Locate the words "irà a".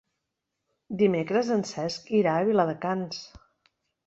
2.21-2.49